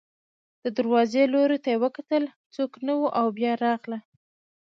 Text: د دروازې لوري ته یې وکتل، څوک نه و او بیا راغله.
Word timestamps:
د 0.63 0.65
دروازې 0.77 1.23
لوري 1.33 1.57
ته 1.63 1.69
یې 1.73 1.81
وکتل، 1.83 2.23
څوک 2.55 2.71
نه 2.85 2.93
و 2.99 3.01
او 3.19 3.27
بیا 3.37 3.51
راغله. 3.65 3.99